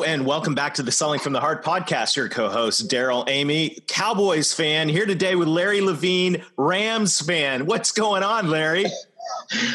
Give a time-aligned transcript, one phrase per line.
[0.00, 2.16] Hello and welcome back to the Selling from the Heart podcast.
[2.16, 7.66] Your co-host Darrell Amy, Cowboys fan, here today with Larry Levine, Rams fan.
[7.66, 8.86] What's going on, Larry?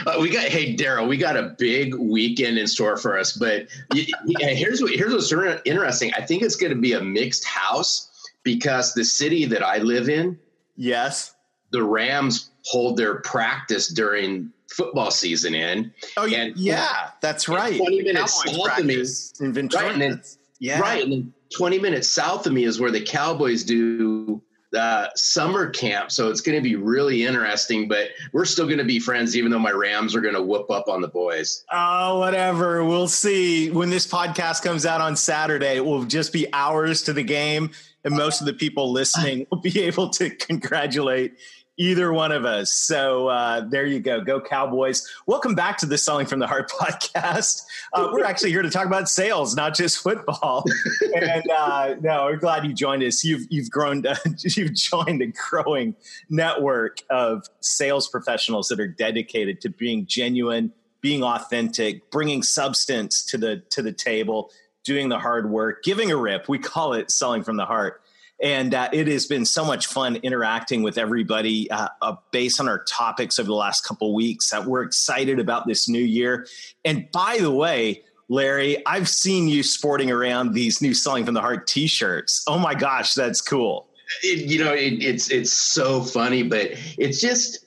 [0.08, 3.34] Uh, we got hey Darrell, we got a big weekend in store for us.
[3.34, 3.68] But
[4.40, 5.32] here's what here's what's
[5.64, 6.12] interesting.
[6.18, 8.10] I think it's going to be a mixed house
[8.42, 10.40] because the city that I live in,
[10.76, 11.36] yes,
[11.70, 15.94] the Rams hold their practice during football season in.
[16.18, 17.78] Oh, and, yeah, that's right.
[17.78, 19.04] 20 minutes south of me.
[19.40, 19.84] In Ventura.
[19.84, 20.24] Right, and then,
[20.60, 20.80] yeah.
[20.80, 21.04] right.
[21.04, 24.42] And then 20 minutes south of me is where the Cowboys do
[24.76, 26.12] uh, summer camp.
[26.12, 29.52] So it's going to be really interesting, but we're still going to be friends, even
[29.52, 31.64] though my Rams are going to whoop up on the boys.
[31.72, 32.84] Oh, whatever.
[32.84, 33.72] We'll see.
[33.72, 37.72] When this podcast comes out on Saturday, it will just be hours to the game.
[38.04, 41.38] And most of the people listening will be able to congratulate
[41.78, 42.72] either one of us.
[42.72, 44.22] So uh, there you go.
[44.22, 45.08] Go Cowboys.
[45.26, 47.64] Welcome back to the Selling from the Heart podcast.
[47.94, 50.64] Uh, we're actually here to talk about sales, not just football.
[51.22, 53.24] and uh, no, we're glad you joined us.
[53.24, 54.18] You've, you've grown, to,
[54.56, 55.96] you've joined a growing
[56.30, 63.38] network of sales professionals that are dedicated to being genuine, being authentic, bringing substance to
[63.38, 64.50] the, to the table,
[64.86, 66.48] doing the hard work, giving a rip.
[66.48, 68.02] We call it selling from the heart
[68.42, 72.68] and uh, it has been so much fun interacting with everybody uh, uh, based on
[72.68, 74.50] our topics over the last couple weeks.
[74.50, 76.48] That we're excited about this new year.
[76.84, 81.42] And by the way, Larry, I've seen you sporting around these new "Selling from the
[81.42, 82.44] Heart" T-shirts.
[82.48, 83.88] Oh my gosh, that's cool!
[84.24, 87.66] It, you know, it, it's it's so funny, but it's just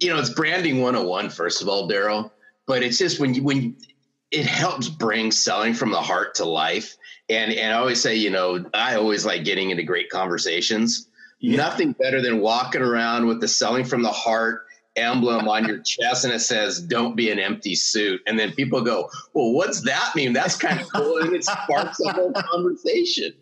[0.00, 2.32] you know, it's branding 101, First of all, Darrell,
[2.66, 3.76] but it's just when you when
[4.30, 6.96] it helps bring selling from the heart to life.
[7.28, 11.08] And and I always say, you know, I always like getting into great conversations.
[11.40, 11.56] Yeah.
[11.56, 14.62] Nothing better than walking around with the selling from the heart
[14.96, 18.20] emblem on your chest and it says don't be an empty suit.
[18.26, 20.32] And then people go well what's that mean?
[20.32, 23.34] That's kind of cool and it sparks a whole conversation.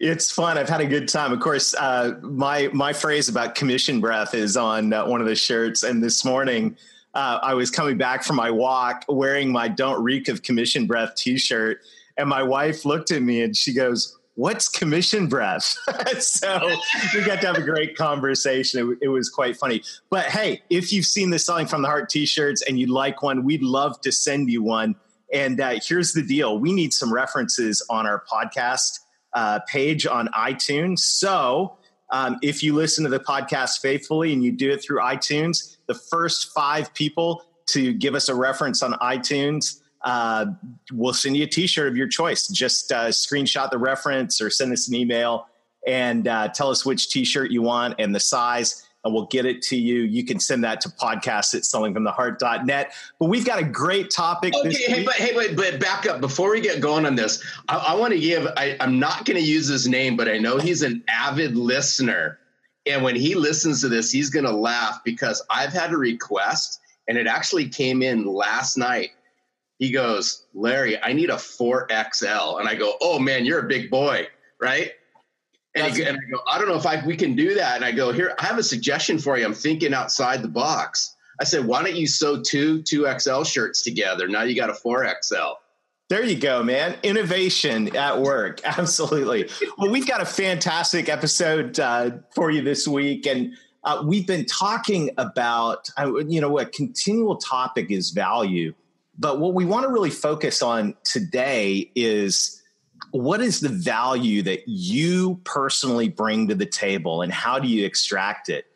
[0.00, 0.58] It's fun.
[0.58, 1.32] I've had a good time.
[1.32, 5.36] Of course uh, my my phrase about commission breath is on uh, one of the
[5.36, 5.82] shirts.
[5.82, 6.76] And this morning
[7.14, 11.14] uh, i was coming back from my walk wearing my don't reek of commission breath
[11.14, 11.80] t-shirt
[12.16, 15.62] and my wife looked at me and she goes, What's commission breath?
[16.18, 16.76] so
[17.14, 18.96] we got to have a great conversation.
[19.00, 19.80] It, it, was quite funny.
[20.10, 23.22] But hey, if you've seen the Selling from the Heart t shirts and you'd like
[23.22, 24.96] one, we'd love to send you one.
[25.32, 29.00] And uh, here's the deal we need some references on our podcast
[29.34, 30.98] uh, page on iTunes.
[30.98, 31.76] So
[32.10, 35.94] um, if you listen to the podcast faithfully and you do it through iTunes, the
[35.94, 40.46] first five people to give us a reference on iTunes uh,
[40.92, 42.46] we'll send you a t-shirt of your choice.
[42.48, 45.48] Just uh, screenshot the reference or send us an email
[45.86, 49.60] and uh, tell us which t-shirt you want and the size and we'll get it
[49.60, 50.00] to you.
[50.02, 52.94] You can send that to podcast at sellingfromtheheart.net.
[53.18, 54.54] But we've got a great topic.
[54.54, 57.44] Okay, hey, but hey, wait, but back up before we get going on this.
[57.68, 58.46] I, I want to give.
[58.56, 62.38] I, I'm not going to use his name, but I know he's an avid listener,
[62.86, 66.80] and when he listens to this, he's going to laugh because I've had a request,
[67.08, 69.10] and it actually came in last night
[69.78, 72.60] he goes, Larry, I need a 4XL.
[72.60, 74.28] And I go, oh man, you're a big boy,
[74.60, 74.92] right?
[75.74, 77.76] And, he, and I go, I don't know if I, we can do that.
[77.76, 79.44] And I go, here, I have a suggestion for you.
[79.44, 81.16] I'm thinking outside the box.
[81.40, 84.28] I said, why don't you sew two 2XL shirts together?
[84.28, 85.54] Now you got a 4XL.
[86.10, 86.96] There you go, man.
[87.02, 88.60] Innovation at work.
[88.64, 89.48] Absolutely.
[89.78, 93.26] well, we've got a fantastic episode uh, for you this week.
[93.26, 93.54] And
[93.84, 98.74] uh, we've been talking about, uh, you know, a continual topic is value.
[99.18, 102.62] But what we want to really focus on today is
[103.12, 107.86] what is the value that you personally bring to the table and how do you
[107.86, 108.66] extract it?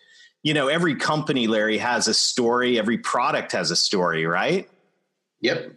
[0.45, 4.69] You know, every company, Larry, has a story, every product has a story, right?
[5.41, 5.73] Yep.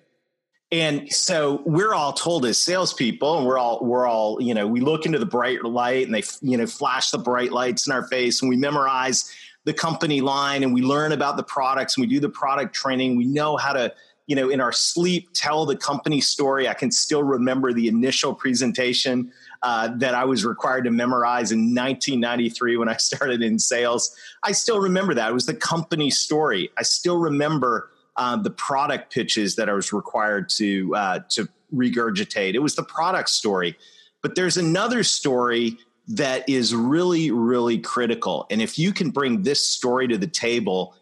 [0.71, 4.79] And so we're all told as salespeople, and we're all we're all you know we
[4.79, 8.07] look into the bright light, and they you know flash the bright lights in our
[8.07, 9.29] face, and we memorize
[9.65, 13.18] the company line, and we learn about the products, and we do the product training.
[13.18, 13.94] We know how to
[14.27, 16.65] you know, in our sleep, tell the company story.
[16.69, 19.29] I can still remember the initial presentation
[19.62, 24.15] uh, that I was required to memorize in 1993 when I started in sales.
[24.44, 25.31] I still remember that.
[25.31, 26.69] It was the company story.
[26.77, 27.89] I still remember
[28.21, 32.53] uh, the product pitches that I was required to uh, to regurgitate.
[32.53, 33.75] It was the product story.
[34.21, 38.45] But there's another story that is really, really critical.
[38.51, 40.94] And if you can bring this story to the table,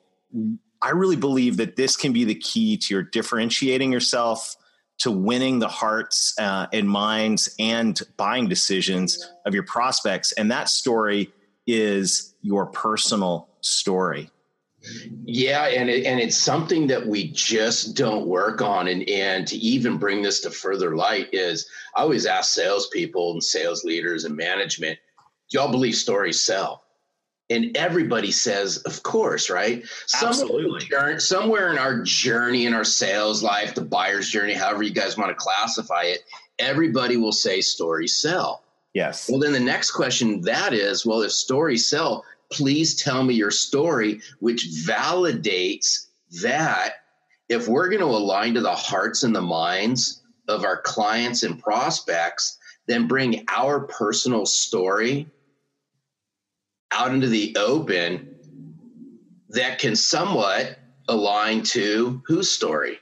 [0.81, 4.56] I really believe that this can be the key to your differentiating yourself,
[5.00, 10.31] to winning the hearts uh, and minds and buying decisions of your prospects.
[10.31, 11.33] And that story
[11.68, 14.30] is your personal story.
[15.26, 18.88] Yeah, and it, and it's something that we just don't work on.
[18.88, 23.44] And and to even bring this to further light is I always ask salespeople and
[23.44, 24.98] sales leaders and management,
[25.50, 26.84] do y'all believe stories sell?
[27.52, 29.84] And everybody says, of course, right?
[30.22, 30.81] Absolutely.
[30.81, 35.18] Somewhere, somewhere in our journey, in our sales life, the buyer's journey, however you guys
[35.18, 36.20] want to classify it,
[36.60, 38.64] everybody will say stories sell.
[38.94, 39.30] Yes.
[39.30, 43.51] Well, then the next question that is, well, if stories sell, please tell me your
[43.51, 46.07] story, which validates
[46.42, 46.96] that
[47.48, 51.62] if we're going to align to the hearts and the minds of our clients and
[51.62, 52.57] prospects,
[52.88, 55.28] then bring our personal story
[56.92, 58.36] out into the open
[59.50, 63.00] that can somewhat align to whose story?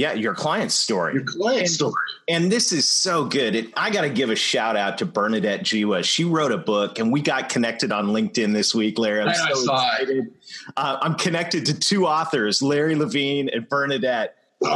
[0.00, 1.12] Yeah, your client's story.
[1.12, 1.92] Your client's story.
[2.26, 3.54] And this is so good.
[3.54, 6.02] It, I got to give a shout out to Bernadette Jiwa.
[6.04, 9.20] She wrote a book, and we got connected on LinkedIn this week, Larry.
[9.20, 10.32] I'm I so saw excited.
[10.74, 14.36] Uh, I'm connected to two authors, Larry Levine and Bernadette.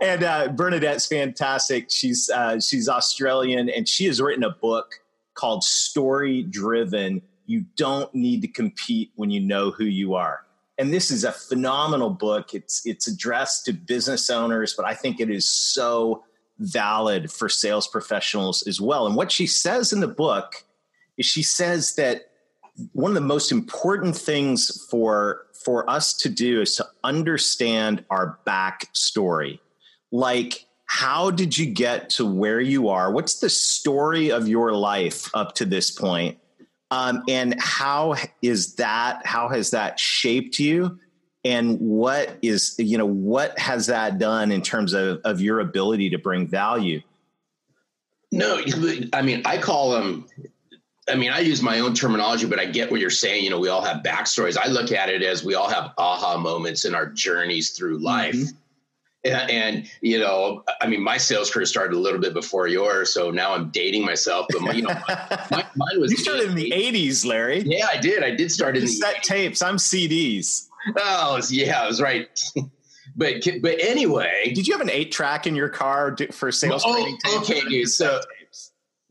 [0.00, 1.90] And uh, Bernadette's fantastic.
[1.90, 5.00] She's uh, she's Australian, and she has written a book
[5.34, 7.20] called Story Driven.
[7.46, 10.43] You don't need to compete when you know who you are
[10.78, 12.54] and this is a phenomenal book.
[12.54, 16.24] It's it's addressed to business owners, but I think it is so
[16.58, 19.06] valid for sales professionals as well.
[19.06, 20.64] And what she says in the book
[21.16, 22.30] is she says that
[22.92, 28.38] one of the most important things for for us to do is to understand our
[28.44, 29.60] back story.
[30.10, 33.10] Like how did you get to where you are?
[33.10, 36.38] What's the story of your life up to this point?
[36.90, 39.26] Um, and how is that?
[39.26, 40.98] How has that shaped you?
[41.44, 46.10] And what is you know what has that done in terms of of your ability
[46.10, 47.02] to bring value?
[48.32, 48.60] No,
[49.12, 50.26] I mean I call them.
[51.08, 53.44] I mean I use my own terminology, but I get what you're saying.
[53.44, 54.56] You know, we all have backstories.
[54.56, 58.34] I look at it as we all have aha moments in our journeys through life.
[58.34, 58.56] Mm-hmm
[59.24, 63.12] and, and, you know, I mean, my sales career started a little bit before yours,
[63.12, 64.46] so now I'm dating myself.
[64.50, 64.94] But my, you know,
[65.50, 67.60] my, mine was you started in the '80s, Larry.
[67.60, 68.22] Yeah, I did.
[68.22, 69.62] I did start in the set tapes.
[69.62, 70.68] I'm CDs.
[70.98, 72.28] Oh, yeah, I was right.
[73.16, 76.94] but but anyway, did you have an eight track in your car for sales oh,
[76.94, 77.18] training?
[77.38, 77.88] Okay, dude.
[77.88, 78.20] So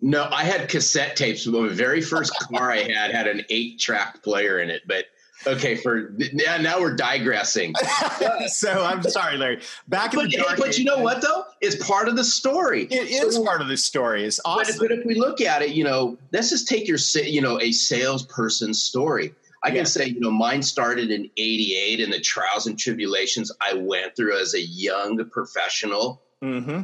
[0.05, 1.45] no, I had cassette tapes.
[1.45, 5.05] The very first car I had had an eight track player in it, but
[5.45, 7.73] Okay, for now, now we're digressing.
[8.47, 9.61] so I'm sorry, Larry.
[9.87, 11.45] Back in but, the dark, but you know what though?
[11.61, 12.83] It's part of the story.
[12.83, 14.23] It is so, part of the story.
[14.23, 14.75] It's awesome.
[14.79, 17.59] But, but, if we look at it, you know, let's just take your, you know,
[17.59, 19.33] a salesperson's story.
[19.65, 23.73] I can say, you know, mine started in '88, and the trials and tribulations I
[23.75, 26.21] went through as a young professional.
[26.43, 26.83] Mm-hmm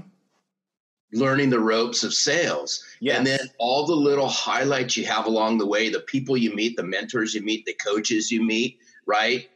[1.12, 2.84] learning the ropes of sales.
[3.00, 3.18] Yes.
[3.18, 6.78] And then all the little highlights you have along the way, the people you meet,
[6.78, 9.50] the mentors you meet, the coaches you meet, right?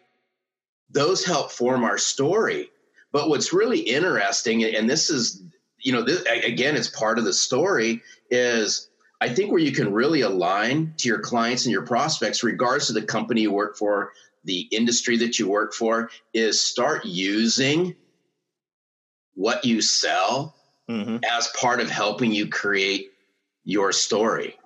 [0.90, 2.70] Those help form our story.
[3.12, 5.44] But what's really interesting, and this is,
[5.78, 8.90] you know, this, again, it's part of the story, is
[9.22, 12.96] I think where you can really align to your clients and your prospects, regardless of
[12.96, 14.12] the company you work for,
[14.44, 17.96] the industry that you work for, is start using
[19.36, 20.56] what you sell
[20.90, 21.18] mm-hmm.
[21.24, 23.12] as part of helping you create
[23.64, 24.58] your story.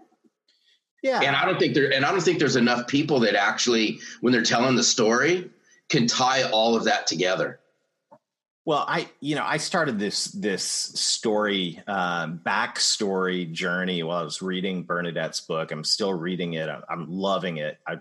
[1.03, 1.21] Yeah.
[1.21, 4.33] And I don't think there and I don't think there's enough people that actually when
[4.33, 5.49] they're telling the story
[5.89, 7.59] can tie all of that together.
[8.65, 14.41] Well, I you know I started this this story um, backstory journey while I was
[14.41, 15.71] reading Bernadette's book.
[15.71, 16.67] I'm still reading it.
[16.67, 17.77] I'm, I'm loving it.
[17.87, 17.99] I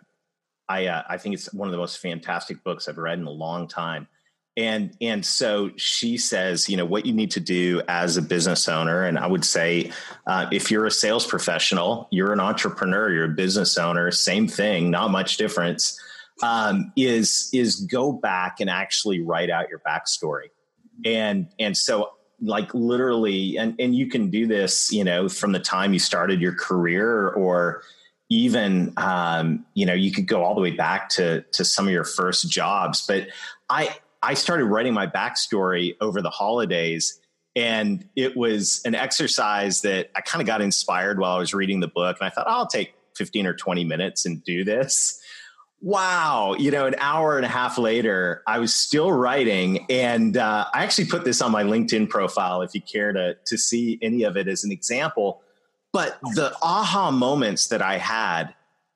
[0.69, 3.31] I uh, I think it's one of the most fantastic books I've read in a
[3.31, 4.09] long time
[4.57, 8.69] and and so she says you know what you need to do as a business
[8.69, 9.91] owner and i would say
[10.27, 14.91] uh, if you're a sales professional you're an entrepreneur you're a business owner same thing
[14.91, 16.01] not much difference
[16.43, 20.51] um, is is go back and actually write out your backstory.
[21.05, 25.59] And and so like literally and and you can do this you know from the
[25.59, 27.83] time you started your career or
[28.29, 31.93] even um, you know you could go all the way back to to some of
[31.93, 33.07] your first jobs.
[33.07, 33.29] But
[33.69, 33.97] i
[34.27, 37.21] I started writing my backstory over the holidays.
[37.55, 41.79] And it was an exercise that I kind of got inspired while I was reading
[41.79, 42.17] the book.
[42.21, 45.21] And I thought, oh, I'll take 15 or 20 minutes and do this.
[45.81, 49.87] wow, you know, an hour and a half later, I was still writing.
[49.89, 53.57] And uh, I actually put this on my LinkedIn profile if you care to, to
[53.57, 55.41] see any of it as an example.
[55.93, 58.55] But the aha moments that I had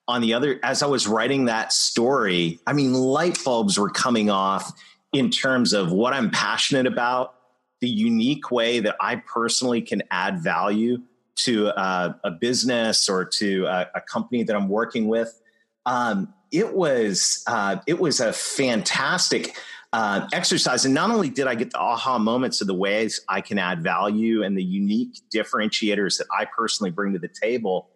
[0.09, 4.29] on the other, as I was writing that story, I mean, light bulbs were coming
[4.29, 4.73] off
[5.13, 7.35] in terms of what I'm passionate about,
[7.81, 10.99] the unique way that I personally can add value
[11.37, 15.41] to uh, a business or to a, a, company that I'm working with.
[15.87, 19.57] Um, it was uh, it was a fantastic
[19.93, 23.41] uh, exercise, and not only did I get the aha moments of the ways I
[23.41, 27.89] can add value and the unique differentiators that I personally bring to the table.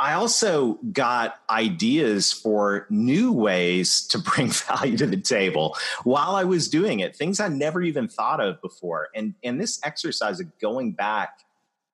[0.00, 6.44] I also got ideas for new ways to bring value to the table while I
[6.44, 9.08] was doing it, things I never even thought of before.
[9.14, 11.40] And and this exercise of going back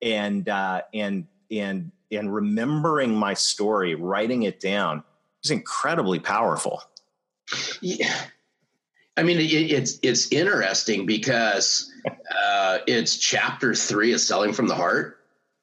[0.00, 5.02] and uh, and and and remembering my story, writing it down,
[5.42, 6.82] is incredibly powerful.
[7.80, 8.14] Yeah.
[9.16, 11.90] I mean, it, it's it's interesting because
[12.30, 15.15] uh, it's chapter three of selling from the heart.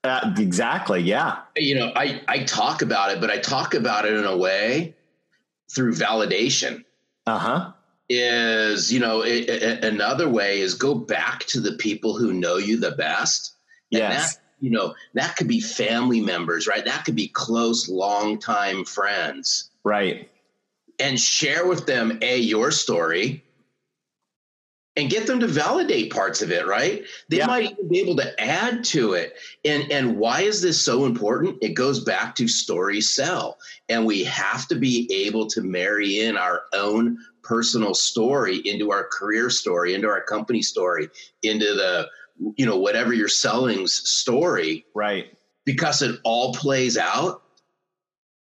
[0.04, 1.02] Uh, exactly.
[1.02, 1.40] Yeah.
[1.56, 4.96] You know, I I talk about it, but I talk about it in a way
[5.74, 6.84] through validation.
[7.26, 7.72] Uh huh.
[8.10, 12.58] Is you know it, it, another way is go back to the people who know
[12.58, 13.56] you the best.
[13.90, 14.36] Yes.
[14.36, 16.84] That, you know that could be family members, right?
[16.84, 20.30] That could be close, longtime friends Right.
[21.00, 23.43] And share with them a your story
[24.96, 27.04] and get them to validate parts of it, right?
[27.30, 27.48] They yeah.
[27.48, 29.36] might even be able to add to it.
[29.66, 31.58] And and why is this so important?
[31.62, 33.58] It goes back to story sell.
[33.90, 39.08] And we have to be able to marry in our own personal story into our
[39.12, 41.10] career story, into our company story,
[41.42, 42.10] into the
[42.58, 44.86] you know whatever you're selling's story.
[44.94, 45.38] Right.
[45.66, 47.42] Because it all plays out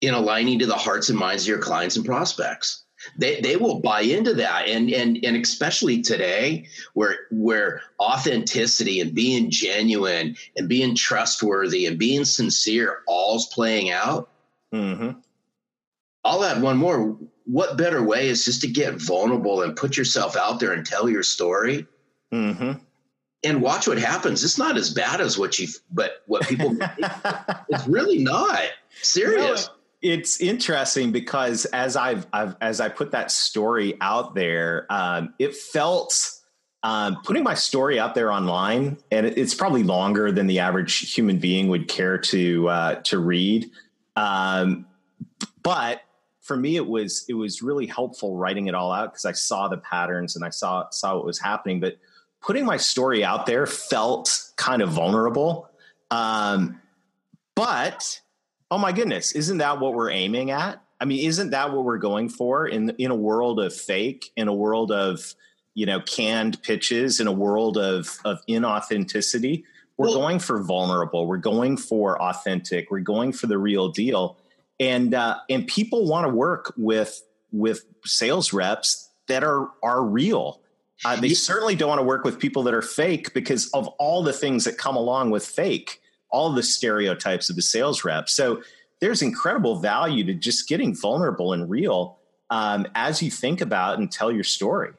[0.02, 2.84] in aligning to the hearts and minds of your clients and prospects
[3.18, 4.68] they they will buy into that.
[4.68, 11.98] And and and especially today where where authenticity and being genuine and being trustworthy and
[11.98, 14.30] being sincere all's playing out.
[14.74, 15.20] Mm-hmm.
[16.24, 17.18] i'll add one more.
[17.46, 21.10] What better way is just to get vulnerable and put yourself out there and tell
[21.10, 21.88] your story?
[22.32, 22.74] Mm-hmm.
[23.44, 24.42] and watch what happens.
[24.44, 26.78] It's not as bad as what you but what people
[27.70, 28.62] it's really not.
[29.02, 29.68] Serious.
[29.68, 35.34] No, it's interesting because as I've, I've, as I put that story out there, um,
[35.38, 36.42] it felt
[36.84, 41.38] um, putting my story out there online, and it's probably longer than the average human
[41.38, 43.70] being would care to uh, to read.
[44.16, 44.88] Um,
[45.62, 46.02] but
[46.42, 49.68] for me, it was it was really helpful writing it all out because I saw
[49.68, 51.80] the patterns and I saw saw what was happening.
[51.80, 51.98] But
[52.42, 55.70] putting my story out there felt kind of vulnerable.
[56.10, 56.82] Um,
[57.56, 58.20] but
[58.72, 60.82] oh my goodness, isn't that what we're aiming at?
[61.00, 64.48] I mean, isn't that what we're going for in in a world of fake, in
[64.48, 65.36] a world of
[65.76, 69.64] you know canned pitches, in a world of of inauthenticity?
[69.98, 71.28] We're well, going for vulnerable.
[71.28, 72.90] We're going for authentic.
[72.90, 74.38] We're going for the real deal,
[74.80, 80.62] and uh, and people want to work with with sales reps that are are real.
[81.04, 84.22] Uh, they certainly don't want to work with people that are fake because of all
[84.22, 86.01] the things that come along with fake
[86.32, 88.30] all the stereotypes of the sales rep.
[88.30, 88.62] So
[89.00, 92.20] there's incredible value to just getting vulnerable and real
[92.50, 94.92] um, as you think about and tell your story.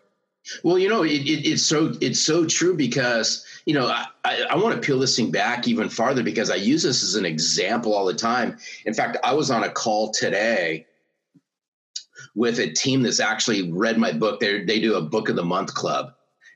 [0.64, 4.42] Well, you know, it, it, it's so it's so true because you know I, I,
[4.50, 7.24] I want to peel this thing back even farther because I use this as an
[7.24, 8.58] example all the time.
[8.84, 10.86] In fact, I was on a call today
[12.34, 14.40] with a team that's actually read my book.
[14.40, 16.14] They they do a book of the month club.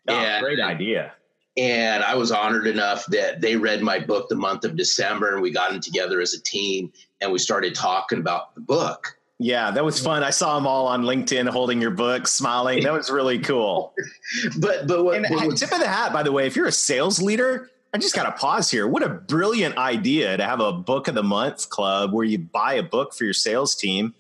[0.08, 1.12] Oh, and, great idea!
[1.56, 5.40] And I was honored enough that they read my book the month of December and
[5.40, 9.16] we got them together as a team and we started talking about the book.
[9.38, 10.22] Yeah, that was fun.
[10.22, 12.82] I saw them all on LinkedIn holding your book, smiling.
[12.82, 13.94] That was really cool.
[14.58, 16.72] but but what, and what tip of the hat, by the way, if you're a
[16.72, 18.88] sales leader, I just got to pause here.
[18.88, 22.74] What a brilliant idea to have a book of the month club where you buy
[22.74, 24.14] a book for your sales team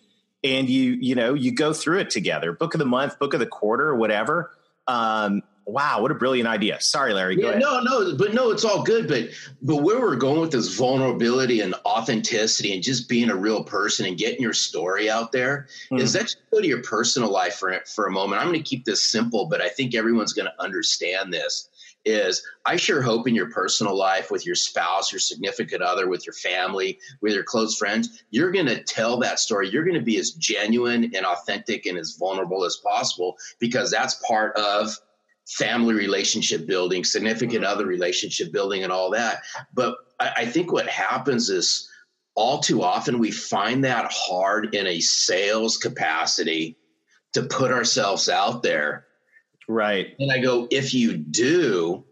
[0.44, 2.52] and you you know you go through it together.
[2.52, 4.50] Book of the month, book of the quarter, whatever.
[4.86, 6.80] Um, wow, what a brilliant idea.
[6.80, 7.36] Sorry, Larry.
[7.40, 9.08] yeah, no, no, but no, it's all good.
[9.08, 9.30] But
[9.60, 14.06] but where we're going with this vulnerability and authenticity and just being a real person
[14.06, 16.00] and getting your story out there mm.
[16.00, 18.40] is that go to your personal life for for a moment.
[18.40, 21.68] I'm going to keep this simple, but I think everyone's going to understand this.
[22.04, 26.24] Is I sure hope in your personal life with your spouse, your significant other, with
[26.24, 29.68] your family, with your close friends, you're going to tell that story.
[29.68, 34.22] You're going to be as genuine and authentic and as vulnerable as possible because that's
[34.24, 34.96] part of
[35.46, 37.72] family relationship building, significant mm-hmm.
[37.72, 39.42] other relationship building, and all that.
[39.74, 41.88] But I, I think what happens is
[42.34, 46.76] all too often we find that hard in a sales capacity
[47.32, 49.06] to put ourselves out there.
[49.68, 50.14] Right.
[50.18, 52.04] And I go, if you do,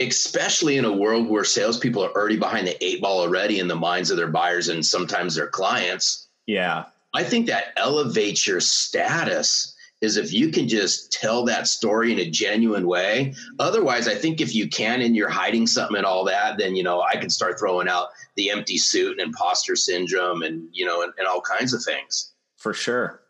[0.00, 3.76] especially in a world where salespeople are already behind the eight ball already in the
[3.76, 6.28] minds of their buyers and sometimes their clients.
[6.46, 6.84] Yeah.
[7.14, 12.18] I think that elevates your status is if you can just tell that story in
[12.18, 13.34] a genuine way.
[13.58, 16.82] Otherwise, I think if you can and you're hiding something and all that, then you
[16.82, 21.02] know I can start throwing out the empty suit and imposter syndrome and you know
[21.02, 22.32] and, and all kinds of things.
[22.56, 23.20] For sure.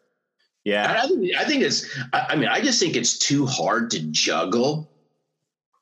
[0.65, 1.01] Yeah.
[1.03, 1.99] I think, I think it's.
[2.13, 4.91] I mean, I just think it's too hard to juggle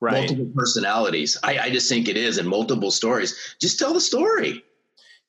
[0.00, 0.20] right.
[0.20, 1.36] multiple personalities.
[1.42, 3.56] I, I just think it is, and multiple stories.
[3.60, 4.62] Just tell the story.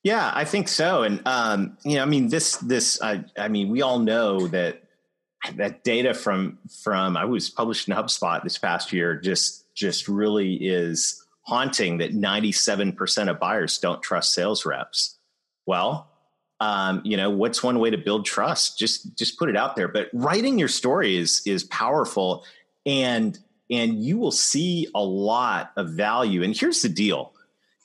[0.04, 1.04] Yeah, I think so.
[1.04, 4.84] And um, you know, I mean, this this I, I mean, we all know that
[5.56, 10.56] that data from from I was published in HubSpot this past year just just really
[10.56, 15.18] is haunting that 97% of buyers don't trust sales reps.
[15.66, 16.08] Well,
[16.60, 18.78] um, you know, what's one way to build trust?
[18.78, 19.88] Just just put it out there.
[19.88, 22.46] But writing your story is is powerful
[22.86, 23.38] and
[23.72, 26.44] and you will see a lot of value.
[26.44, 27.34] And here's the deal.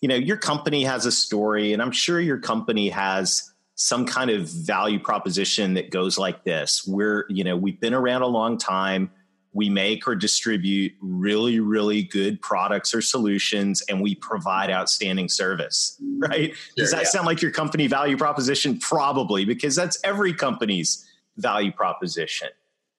[0.00, 4.30] You know, your company has a story and I'm sure your company has some kind
[4.30, 6.86] of value proposition that goes like this.
[6.86, 9.10] We're, you know, we've been around a long time.
[9.52, 16.00] We make or distribute really, really good products or solutions, and we provide outstanding service,
[16.18, 16.54] right?
[16.54, 17.08] Sure, Does that yeah.
[17.08, 18.78] sound like your company value proposition?
[18.78, 22.48] Probably, because that's every company's value proposition.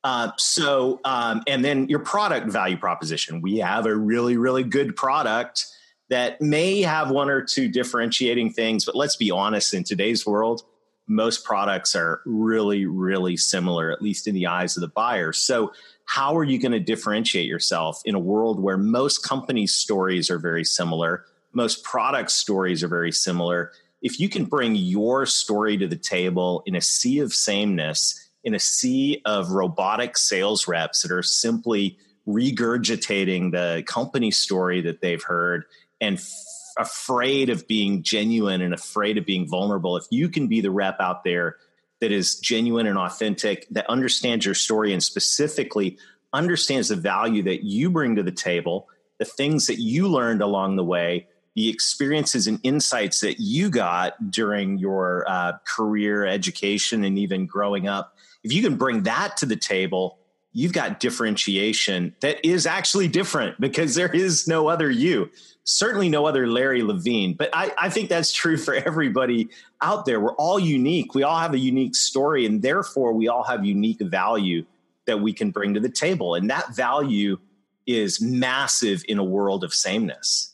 [0.06, 3.42] Uh, so, um, and then your product value proposition.
[3.42, 5.66] We have a really, really good product
[6.10, 10.64] that may have one or two differentiating things, but let's be honest, in today's world,
[11.08, 15.34] most products are really, really similar, at least in the eyes of the buyer.
[15.34, 15.72] So,
[16.06, 20.38] how are you going to differentiate yourself in a world where most companies' stories are
[20.38, 23.72] very similar, most product stories are very similar?
[24.02, 28.54] If you can bring your story to the table in a sea of sameness, in
[28.54, 31.98] a sea of robotic sales reps that are simply
[32.28, 35.66] regurgitating the company story that they've heard
[36.06, 36.34] and f-
[36.78, 41.00] afraid of being genuine and afraid of being vulnerable, if you can be the rep
[41.00, 41.58] out there
[42.02, 45.98] that is genuine and authentic, that understands your story and specifically
[46.34, 48.88] understands the value that you bring to the table,
[49.18, 54.30] the things that you learned along the way, the experiences and insights that you got
[54.30, 58.18] during your uh, career, education, and even growing up.
[58.44, 60.20] If you can bring that to the table,
[60.56, 65.30] you've got differentiation that is actually different because there is no other you
[65.66, 69.50] certainly no other Larry Levine, but I, I, think that's true for everybody
[69.82, 70.20] out there.
[70.20, 71.14] We're all unique.
[71.14, 74.66] We all have a unique story, and therefore we all have unique value
[75.08, 76.36] that we can bring to the table.
[76.36, 77.38] And that value
[77.86, 80.54] is massive in a world of sameness.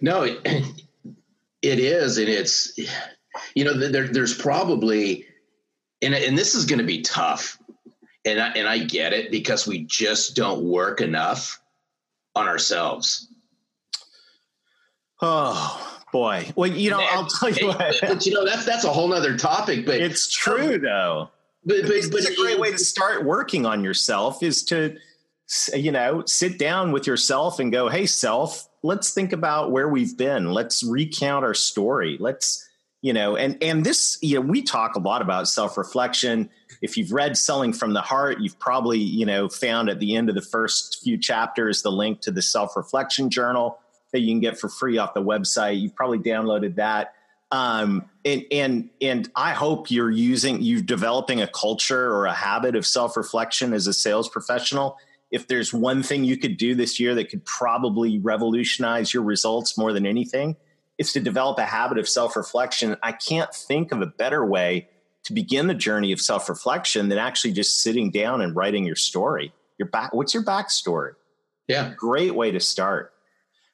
[0.00, 0.40] No, it,
[1.62, 2.18] is.
[2.18, 2.78] And it's,
[3.54, 5.26] you know, there, there's probably,
[6.02, 7.58] and, and this is going to be tough.
[8.26, 11.60] And I, and I get it because we just don't work enough
[12.34, 13.28] on ourselves
[15.20, 16.50] Oh boy.
[16.56, 17.96] Well, you know, I'll tell you what.
[18.00, 19.86] But, you know, that's that's a whole nother topic.
[19.86, 21.30] But it's um, true though.
[21.64, 24.96] But, but, but it's a great way to start working on yourself is to,
[25.74, 30.16] you know, sit down with yourself and go, "Hey, self, let's think about where we've
[30.16, 30.52] been.
[30.52, 32.18] Let's recount our story.
[32.20, 32.65] Let's,
[33.06, 36.50] you know, and and this, you know, we talk a lot about self reflection.
[36.82, 40.28] If you've read Selling from the Heart, you've probably, you know, found at the end
[40.28, 43.78] of the first few chapters the link to the self reflection journal
[44.12, 45.80] that you can get for free off the website.
[45.80, 47.14] You've probably downloaded that.
[47.52, 52.74] Um, and and and I hope you're using you're developing a culture or a habit
[52.74, 54.98] of self reflection as a sales professional.
[55.30, 59.78] If there's one thing you could do this year that could probably revolutionize your results
[59.78, 60.56] more than anything,
[60.98, 62.96] it's to develop a habit of self reflection.
[63.02, 64.88] I can't think of a better way
[65.24, 68.96] to begin the journey of self reflection than actually just sitting down and writing your
[68.96, 69.52] story.
[69.78, 71.12] Your back, what's your backstory?
[71.68, 73.12] Yeah, great way to start.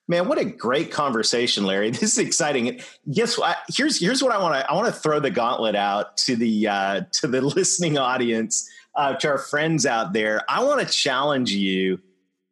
[0.08, 1.90] Man, what a great conversation, Larry.
[1.92, 2.80] This is exciting.
[3.12, 3.58] Guess what?
[3.68, 6.68] Here's here's what I want to I want to throw the gauntlet out to the
[6.68, 10.42] uh, to the listening audience, uh, to our friends out there.
[10.48, 12.00] I want to challenge you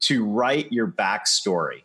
[0.03, 1.83] to write your backstory.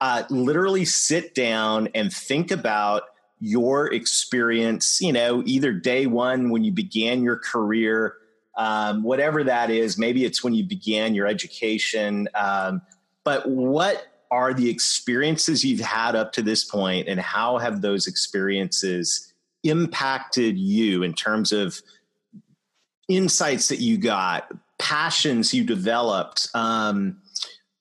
[0.00, 3.04] Uh, literally sit down and think about
[3.40, 5.00] your experience.
[5.00, 8.16] You know, either day one when you began your career,
[8.56, 9.98] um, whatever that is.
[9.98, 12.28] Maybe it's when you began your education.
[12.34, 12.82] Um,
[13.24, 18.06] but what are the experiences you've had up to this point and how have those
[18.06, 19.32] experiences
[19.62, 21.80] impacted you in terms of
[23.08, 27.18] insights that you got passions you developed um,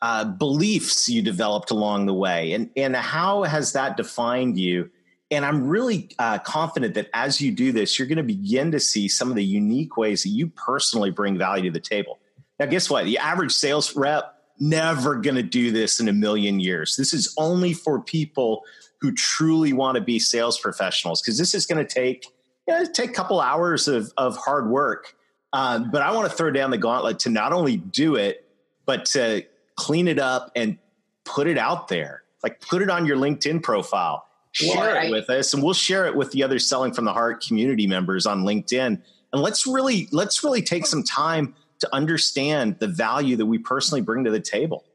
[0.06, 4.88] uh, beliefs you developed along the way and and how has that defined you
[5.32, 8.80] And I'm really uh, confident that as you do this, you're going to begin to
[8.80, 12.20] see some of the unique ways that you personally bring value to the table.
[12.60, 13.06] Now, guess what?
[13.06, 14.26] The average sales rep
[14.60, 16.98] never going to do this in a million years.
[16.98, 18.62] This is only for people
[19.02, 22.28] who truly want to be sales professionals because this is going to take
[22.68, 25.16] you know, take a couple hours of, of hard work.
[25.52, 28.48] Um, but I want to throw down the gauntlet to not only do it,
[28.86, 29.44] but to
[29.76, 30.78] clean it up and
[31.24, 32.24] put it out there.
[32.44, 36.06] Like put it on your LinkedIn profile, share I, it with us, and we'll share
[36.06, 39.02] it with the other Selling from the Heart community members on LinkedIn.
[39.34, 44.02] And let's really let's really take some time to understand the value that we personally
[44.02, 44.86] bring to the table.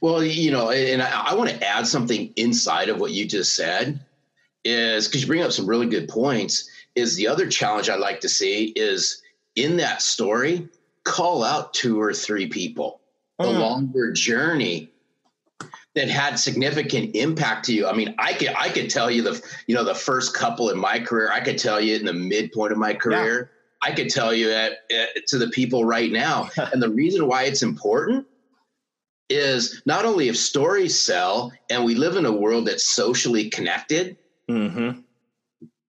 [0.00, 3.54] Well, you know, and I, I want to add something inside of what you just
[3.54, 4.04] said
[4.64, 6.68] is because you bring up some really good points.
[6.96, 9.22] Is the other challenge I like to see is
[9.54, 10.68] in that story,
[11.04, 12.97] call out two or three people
[13.46, 13.58] mm.
[13.58, 14.90] longer journey
[15.94, 17.86] that had significant impact to you.
[17.86, 20.78] I mean, I could I could tell you the you know the first couple in
[20.78, 21.30] my career.
[21.32, 23.50] I could tell you in the midpoint of my career.
[23.82, 23.90] Yeah.
[23.90, 26.50] I could tell you at, at, to the people right now.
[26.72, 28.26] and the reason why it's important
[29.28, 34.16] is not only if stories sell, and we live in a world that's socially connected.
[34.50, 35.00] Mm-hmm.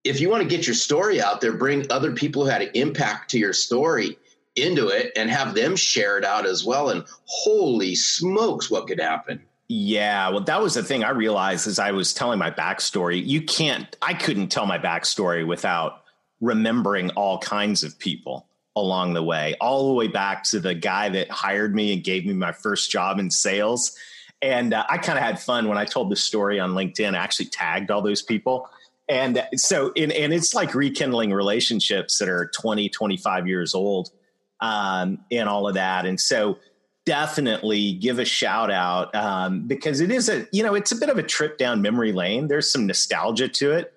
[0.03, 2.71] If you want to get your story out there, bring other people who had an
[2.73, 4.17] impact to your story
[4.55, 6.89] into it and have them share it out as well.
[6.89, 9.41] And holy smokes, what could happen?
[9.67, 13.23] Yeah, well, that was the thing I realized as I was telling my backstory.
[13.23, 16.03] You can't, I couldn't tell my backstory without
[16.41, 21.09] remembering all kinds of people along the way, all the way back to the guy
[21.09, 23.95] that hired me and gave me my first job in sales.
[24.41, 27.13] And uh, I kind of had fun when I told the story on LinkedIn.
[27.13, 28.69] I actually tagged all those people.
[29.07, 34.11] And so, in, and it's like rekindling relationships that are 20, 25 years old
[34.61, 36.05] um, and all of that.
[36.05, 36.57] And so,
[37.05, 41.09] definitely give a shout out um, because it is a, you know, it's a bit
[41.09, 42.47] of a trip down memory lane.
[42.47, 43.93] There's some nostalgia to it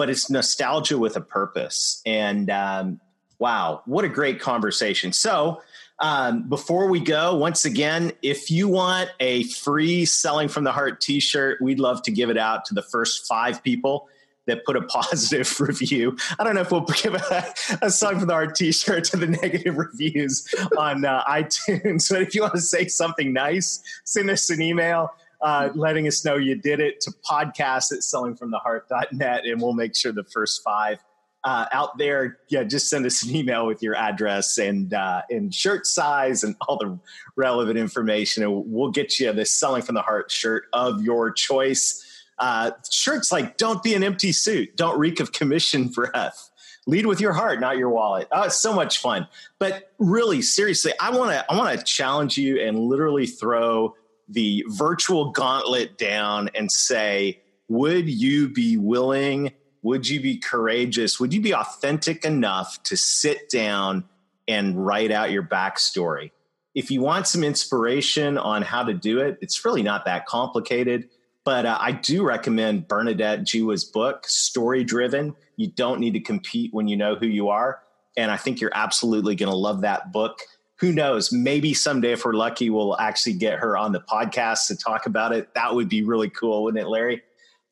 [0.00, 2.00] but it's nostalgia with a purpose.
[2.06, 3.02] And um,
[3.38, 5.12] wow, what a great conversation.
[5.12, 5.60] So,
[5.98, 11.02] um, before we go, once again, if you want a free Selling from the Heart
[11.02, 14.08] t shirt, we'd love to give it out to the first five people
[14.46, 16.16] that put a positive review.
[16.38, 19.26] I don't know if we'll give a, Selling from the Heart t shirt to the
[19.26, 24.50] negative reviews on uh, iTunes, but if you want to say something nice, send us
[24.50, 25.10] an email
[25.42, 30.12] uh, letting us know you did it to podcast at sellingfromtheheart.net, and we'll make sure
[30.12, 30.98] the first five
[31.44, 35.54] uh, out there, yeah, just send us an email with your address and uh, and
[35.54, 36.98] shirt size and all the
[37.36, 42.06] relevant information, and we'll get you the Selling from the Heart shirt of your choice.
[42.40, 46.50] Uh, shirts like "Don't be an empty suit," "Don't reek of commission breath."
[46.86, 48.26] Lead with your heart, not your wallet.
[48.32, 49.28] Oh, it's so much fun.
[49.58, 53.94] But really, seriously, I want to I want to challenge you and literally throw
[54.30, 59.52] the virtual gauntlet down and say, would you be willing?
[59.82, 61.20] Would you be courageous?
[61.20, 64.04] Would you be authentic enough to sit down
[64.48, 66.30] and write out your backstory?
[66.74, 71.08] If you want some inspiration on how to do it, it's really not that complicated.
[71.44, 75.34] But uh, I do recommend Bernadette Jiwa's book, Story Driven.
[75.56, 77.80] You don't need to compete when you know who you are.
[78.16, 80.40] And I think you're absolutely going to love that book
[80.80, 81.30] who knows?
[81.30, 85.32] Maybe someday, if we're lucky, we'll actually get her on the podcast to talk about
[85.32, 85.52] it.
[85.54, 87.22] That would be really cool, wouldn't it, Larry?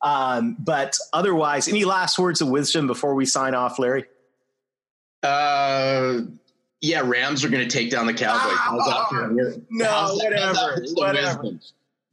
[0.01, 4.05] Um, but otherwise, any last words of wisdom before we sign off, Larry?
[5.23, 6.19] Uh,
[6.81, 8.57] yeah, Rams are going to take down the Cowboys.
[8.69, 11.43] Oh, no, whatever, whatever.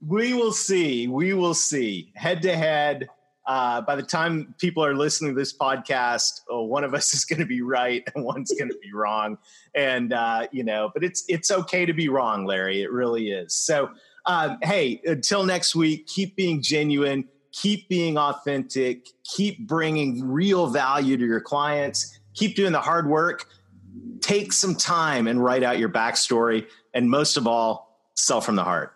[0.07, 1.09] We will see.
[1.09, 2.12] We will see.
[2.14, 3.09] Head to head
[3.47, 7.25] uh, by the time people are listening to this podcast, oh, one of us is
[7.25, 9.38] going to be right and one's going to be wrong.
[9.75, 12.83] And uh, you know, but it's it's okay to be wrong, Larry.
[12.83, 13.55] It really is.
[13.55, 13.90] So,
[14.27, 21.16] um, hey, until next week, keep being genuine, keep being authentic, keep bringing real value
[21.16, 23.47] to your clients, keep doing the hard work.
[24.21, 28.64] Take some time and write out your backstory, and most of all, sell from the
[28.64, 28.96] heart.